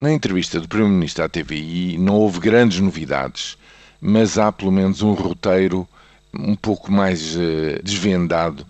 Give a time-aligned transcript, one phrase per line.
[0.00, 3.58] Na entrevista do Primeiro-Ministro à TVI não houve grandes novidades,
[4.00, 5.88] mas há pelo menos um roteiro
[6.32, 8.64] um pouco mais uh, desvendado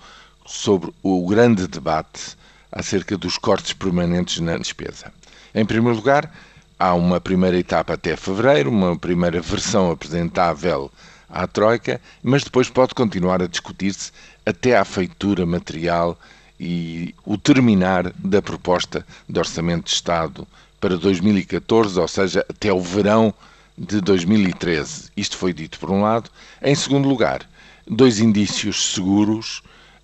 [0.46, 2.34] sobre o grande debate
[2.72, 5.12] acerca dos cortes permanentes na despesa.
[5.54, 6.34] Em primeiro lugar,
[6.78, 10.90] há uma primeira etapa até fevereiro, uma primeira versão apresentável
[11.28, 14.12] à Troika, mas depois pode continuar a discutir-se
[14.46, 16.18] até à feitura material
[16.58, 20.48] e o terminar da proposta de Orçamento de Estado
[20.80, 23.34] para 2014, ou seja, até o verão
[23.76, 25.10] de 2013.
[25.16, 26.30] Isto foi dito por um lado.
[26.62, 27.48] Em segundo lugar,
[27.86, 29.62] dois indícios seguros: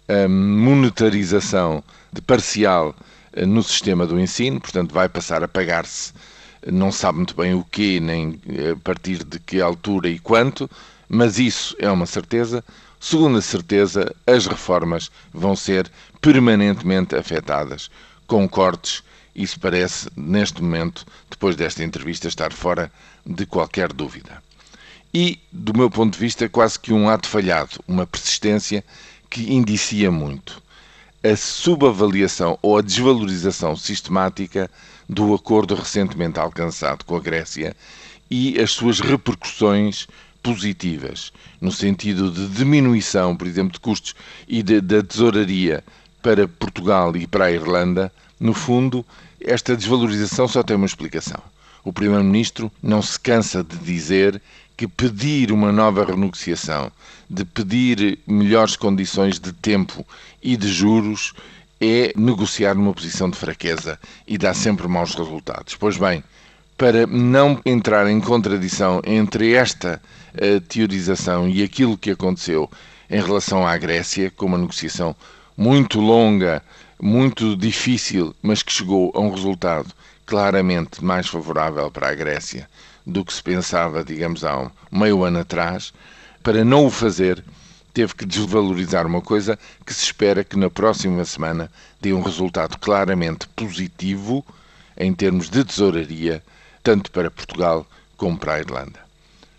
[0.09, 2.95] a monetarização de parcial
[3.33, 6.13] eh, no sistema do ensino, portanto, vai passar a pagar-se,
[6.71, 10.71] não sabe muito bem o quê, nem eh, a partir de que altura e quanto,
[11.09, 12.65] mas isso é uma certeza.
[13.01, 15.91] Segunda certeza, as reformas vão ser
[16.23, 17.91] permanentemente afetadas
[18.27, 19.03] com cortes
[19.35, 22.91] isso parece, neste momento, depois desta entrevista, estar fora
[23.27, 24.43] de qualquer dúvida.
[25.13, 28.85] E, do meu ponto de vista, quase que um ato falhado, uma persistência
[29.31, 30.63] que indicia muito
[31.25, 34.71] a subavaliação ou a desvalorização sistemática
[35.09, 37.75] do acordo recentemente alcançado com a Grécia
[38.31, 40.07] e as suas repercussões
[40.43, 44.15] positivas, no sentido de diminuição, por exemplo, de custos
[44.47, 45.83] e da tesouraria
[46.25, 49.05] para Portugal e para a Irlanda, no fundo,
[49.39, 51.39] esta desvalorização só tem uma explicação.
[51.85, 54.41] O Primeiro-Ministro não se cansa de dizer
[54.75, 56.91] que pedir uma nova renegociação,
[57.29, 60.05] de pedir melhores condições de tempo
[60.43, 61.35] e de juros,
[61.79, 65.77] é negociar numa posição de fraqueza e dá sempre maus resultados.
[65.77, 66.25] Pois bem,
[66.79, 70.01] para não entrar em contradição entre esta
[70.37, 72.71] uh, teorização e aquilo que aconteceu
[73.11, 75.15] em relação à Grécia, com uma negociação
[75.57, 76.63] muito longa,
[77.01, 79.93] muito difícil, mas que chegou a um resultado
[80.27, 82.69] claramente mais favorável para a Grécia
[83.07, 85.93] do que se pensava, digamos, há meio ano atrás,
[86.43, 87.45] para não o fazer,
[87.93, 92.79] teve que desvalorizar uma coisa que se espera que na próxima semana dê um resultado
[92.79, 94.45] claramente positivo
[94.97, 96.43] em termos de tesouraria,
[96.83, 97.87] tanto para Portugal
[98.17, 99.01] como para a Irlanda.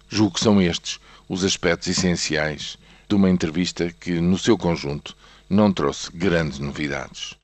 [0.10, 2.78] Julgo que são estes os aspectos essenciais
[3.08, 5.16] de uma entrevista que, no seu conjunto,
[5.50, 7.36] não trouxe grandes novidades.